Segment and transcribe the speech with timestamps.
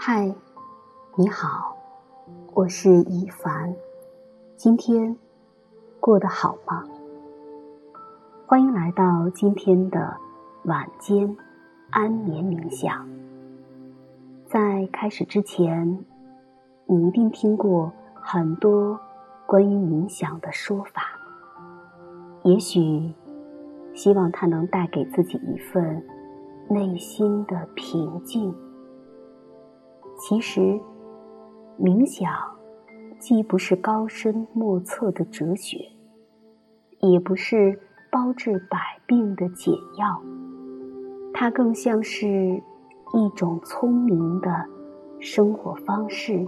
[0.00, 0.34] 嗨，
[1.16, 1.76] 你好，
[2.54, 3.76] 我是一凡，
[4.56, 5.14] 今天
[6.00, 6.82] 过得好吗？
[8.50, 10.16] 欢迎来到今天的
[10.64, 11.36] 晚间
[11.90, 13.06] 安眠冥想。
[14.46, 16.02] 在开始之前，
[16.86, 18.98] 你一定听过很多
[19.46, 21.02] 关于冥想的说法，
[22.42, 23.12] 也许
[23.92, 26.02] 希望它能带给自己一份
[26.70, 28.54] 内心的平静。
[30.18, 30.80] 其实，
[31.78, 32.32] 冥想
[33.18, 35.76] 既不是高深莫测的哲学，
[37.00, 37.78] 也不是
[38.10, 40.22] 包治百病的解药，
[41.32, 42.28] 它更像是
[43.14, 44.64] 一种聪明的
[45.20, 46.46] 生活方式，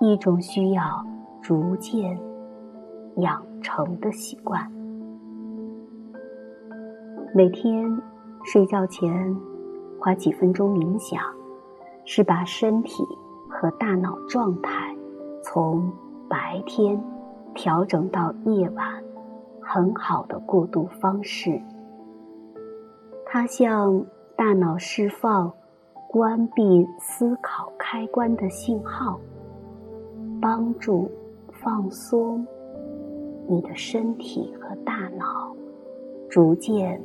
[0.00, 1.04] 一种需要
[1.40, 2.18] 逐渐
[3.16, 4.70] 养成的习惯。
[7.34, 8.00] 每天
[8.44, 9.36] 睡觉前
[9.98, 11.20] 花几分钟冥想。
[12.06, 13.04] 是把身体
[13.48, 14.96] 和大脑状态
[15.44, 15.92] 从
[16.28, 17.00] 白天
[17.54, 19.04] 调整到夜晚，
[19.72, 21.62] 很好的过渡方式。
[23.24, 24.04] 它向
[24.34, 25.52] 大脑释放
[26.08, 29.20] 关闭思考开关的信号，
[30.42, 31.08] 帮助
[31.52, 32.44] 放松
[33.48, 35.54] 你的身体和大脑，
[36.28, 37.00] 逐渐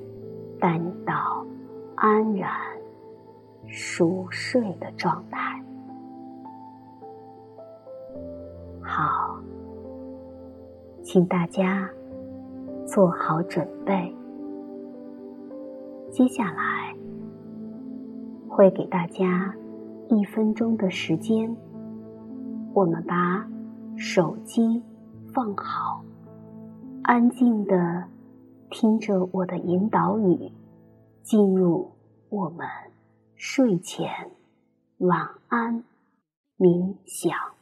[0.59, 1.45] 带你到
[1.95, 2.49] 安然。
[3.67, 5.61] 熟睡的状态，
[8.79, 9.37] 好，
[11.03, 11.89] 请大家
[12.85, 14.15] 做好准备。
[16.11, 16.95] 接下来
[18.47, 19.53] 会给大家
[20.09, 21.55] 一分钟的时间，
[22.73, 23.47] 我们把
[23.97, 24.81] 手机
[25.33, 26.03] 放好，
[27.03, 28.05] 安静的
[28.69, 30.51] 听着我的引导语，
[31.21, 31.91] 进入
[32.29, 32.67] 我们。
[33.37, 34.09] 睡前
[34.99, 35.83] 晚安
[36.57, 37.54] 冥想。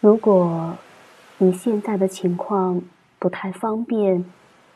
[0.00, 0.78] 如果
[1.36, 2.80] 你现在的情况
[3.18, 4.24] 不太方便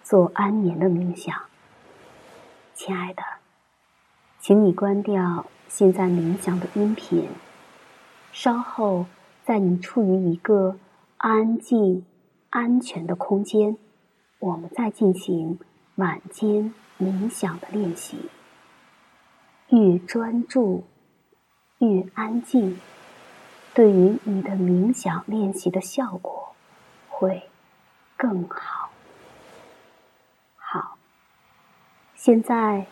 [0.02, 1.34] 做安眠的冥想，
[2.74, 3.22] 亲爱的，
[4.38, 7.26] 请你关掉现在冥想的音频。
[8.32, 9.06] 稍后，
[9.46, 10.76] 在你处于一个
[11.16, 12.04] 安静、
[12.50, 13.78] 安全的空间，
[14.40, 15.58] 我们再进行
[15.94, 18.28] 晚间冥想的练习。
[19.70, 20.84] 越专注、
[21.78, 22.78] 越安静，
[23.74, 26.54] 对于你的冥想练习的效果
[27.08, 27.50] 会
[28.16, 28.90] 更好。
[30.56, 30.96] 好，
[32.14, 32.86] 现在，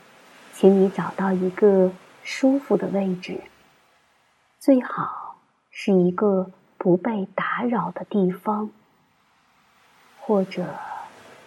[0.53, 3.41] 请你找到一个舒服的位置，
[4.59, 5.21] 最好。
[5.75, 8.71] 是一个不被打扰的地方，
[10.21, 10.67] 或者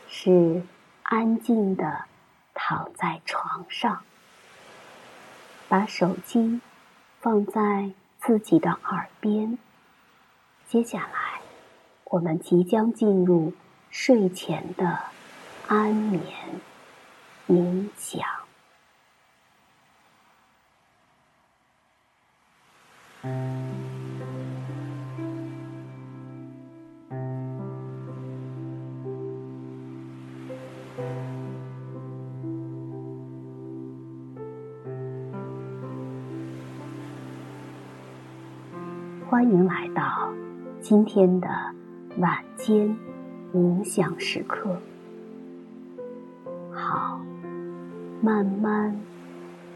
[0.10, 0.64] 是
[1.04, 2.06] 安静的
[2.56, 4.02] 躺在床上，
[5.70, 6.60] 把手机
[7.20, 7.92] 放在
[8.26, 9.58] 自己的耳边。
[10.68, 11.42] 接下来，
[12.06, 13.54] 我们即将进入
[13.92, 15.00] 睡前的
[15.68, 16.22] 安眠
[17.48, 18.45] 冥想。
[39.36, 40.34] 欢迎来到
[40.80, 41.50] 今天的
[42.20, 42.98] 晚间
[43.54, 44.74] 冥想时刻。
[46.72, 47.20] 好，
[48.22, 48.98] 慢慢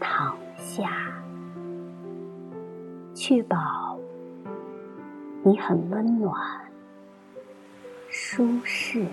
[0.00, 1.12] 躺下，
[3.14, 3.98] 确保
[5.42, 6.34] 你很温暖、
[8.08, 9.04] 舒适。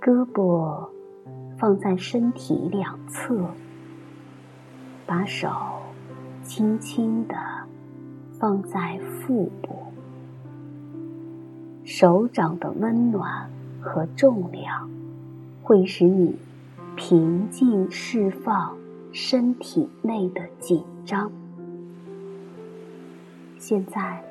[0.00, 0.88] 胳膊
[1.56, 3.48] 放在身体两侧，
[5.06, 5.48] 把手
[6.42, 7.55] 轻轻的。
[8.38, 9.76] 放在腹部，
[11.84, 13.50] 手掌的温暖
[13.80, 14.90] 和重量
[15.62, 16.36] 会使你
[16.96, 18.76] 平静释放
[19.12, 21.32] 身体内的紧张。
[23.58, 24.22] 现在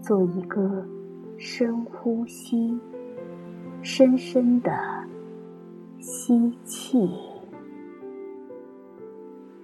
[0.00, 0.86] 做一个
[1.36, 2.78] 深呼吸，
[3.82, 4.70] 深深的
[5.98, 6.52] 吸。
[6.64, 7.10] 气，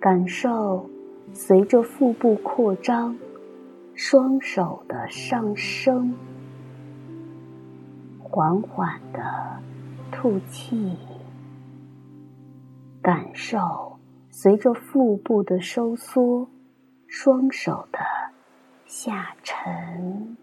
[0.00, 0.88] 感受
[1.32, 3.16] 随着腹部扩张，
[3.96, 6.14] 双手的上升，
[8.18, 9.22] 缓缓的
[10.10, 10.98] 吐气，
[13.00, 13.58] 感受
[14.30, 16.48] 随着腹部的收缩，
[17.06, 18.00] 双手的
[18.84, 20.36] 下沉。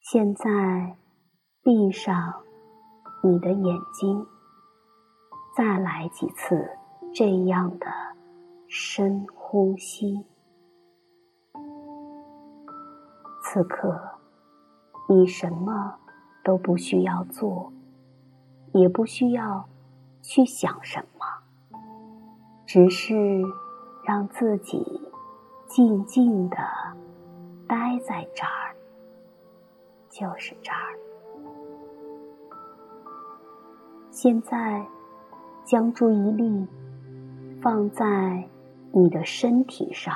[0.00, 0.96] 现在，
[1.62, 2.42] 闭上
[3.22, 4.26] 你的眼睛，
[5.54, 6.70] 再来几次
[7.12, 7.86] 这样的
[8.66, 10.26] 深呼吸。
[13.42, 13.98] 此刻，
[15.08, 15.94] 你什么
[16.44, 17.72] 都不需要做，
[18.74, 19.66] 也不需要
[20.20, 21.80] 去想什么，
[22.66, 23.16] 只是
[24.04, 25.00] 让自己
[25.66, 26.58] 静静的
[27.66, 28.76] 待在这儿。
[30.10, 30.98] 就是这儿。
[34.10, 34.86] 现在，
[35.64, 36.66] 将注意力
[37.62, 38.46] 放在
[38.92, 40.14] 你的身体上，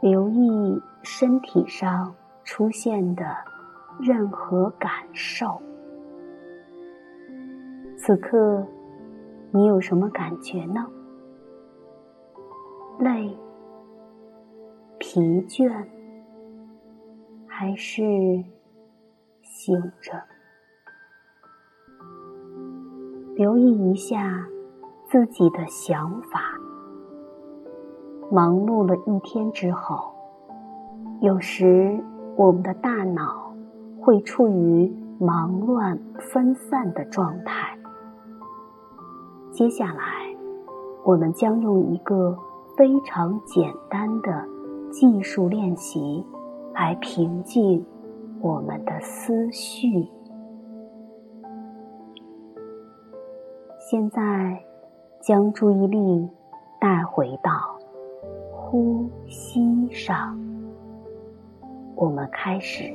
[0.00, 2.14] 留意身体上
[2.44, 3.24] 出现的
[4.00, 5.60] 任何感受。
[7.96, 8.66] 此刻，
[9.50, 10.86] 你有什么感觉呢？
[12.98, 13.36] 累、
[14.98, 15.86] 疲倦。
[17.56, 18.02] 还是
[19.42, 20.20] 醒着，
[23.36, 24.44] 留意一下
[25.08, 26.53] 自己的想法。
[28.34, 30.12] 忙碌了一天之后，
[31.20, 32.02] 有时
[32.34, 33.54] 我们的大脑
[34.00, 37.78] 会处于忙乱分散的状态。
[39.52, 40.02] 接下来，
[41.04, 42.36] 我们将用一个
[42.76, 44.44] 非常简单的
[44.90, 46.26] 技术练习。
[46.74, 47.86] 来平静
[48.40, 50.08] 我们的思绪。
[53.78, 54.60] 现在，
[55.20, 56.28] 将注意力
[56.80, 57.73] 带回到
[58.74, 60.36] 呼吸上。
[61.94, 62.92] 我们开始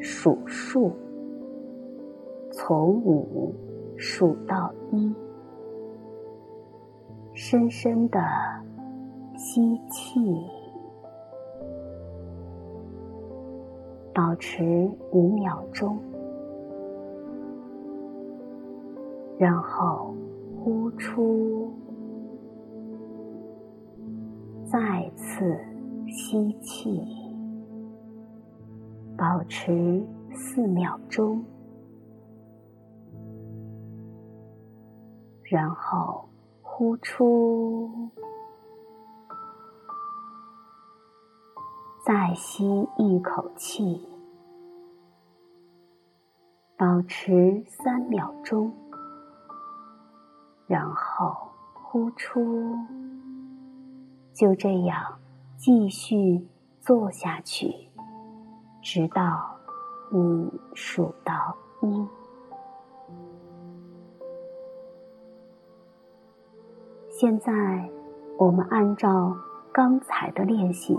[0.00, 0.90] 数数，
[2.50, 3.54] 从五
[3.96, 5.14] 数到一，
[7.32, 8.18] 深深的
[9.36, 10.20] 吸气。
[14.12, 15.96] 保持五秒钟，
[19.38, 20.12] 然后
[20.58, 21.63] 呼出，
[25.34, 25.58] 次
[26.06, 27.02] 吸气，
[29.18, 31.44] 保持四秒钟，
[35.42, 36.28] 然后
[36.62, 37.90] 呼出。
[42.06, 44.06] 再吸一口气，
[46.76, 48.72] 保持三秒钟，
[50.68, 51.34] 然后
[51.72, 52.78] 呼出。
[54.32, 55.20] 就这样
[55.66, 56.46] 继续
[56.78, 57.74] 做下去，
[58.82, 59.56] 直到
[60.12, 62.06] 你数到一。
[67.08, 67.50] 现在，
[68.36, 69.34] 我们按照
[69.72, 70.94] 刚才的练习。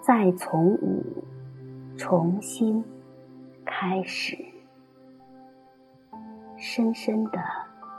[0.00, 1.22] 再从五
[1.98, 2.82] 重新
[3.62, 4.38] 开始，
[6.56, 7.38] 深深的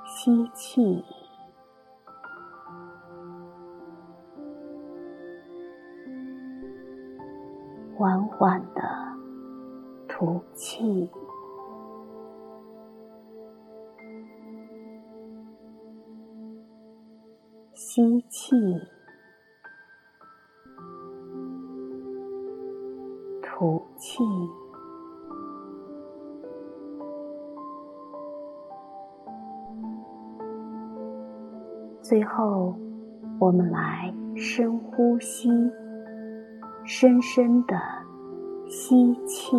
[0.08, 1.06] 吸气，
[7.96, 8.82] 缓缓的
[10.08, 11.10] 吐气，
[17.74, 18.56] 吸气。
[23.42, 24.24] 吐气，
[32.02, 32.76] 最后，
[33.40, 35.50] 我们来深呼吸，
[36.86, 37.76] 深深的
[38.68, 39.56] 吸气，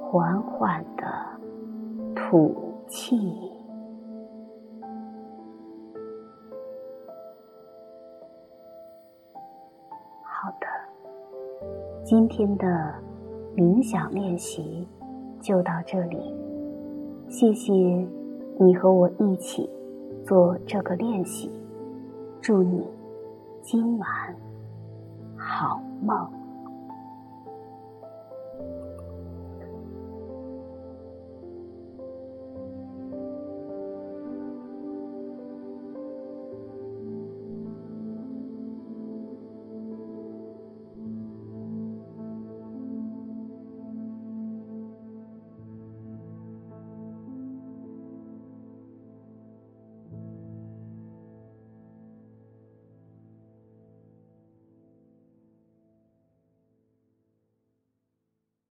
[0.00, 1.04] 缓缓的
[2.14, 3.16] 吐气。
[10.22, 10.66] 好的
[12.02, 12.66] 今天的
[13.54, 14.88] 冥想练习
[15.40, 16.34] 就到这里，
[17.28, 17.72] 谢谢
[18.58, 19.70] 你和我一起
[20.24, 21.50] 做这个练习，
[22.40, 22.86] 祝你
[23.62, 24.08] 今晚
[25.36, 26.43] 好梦。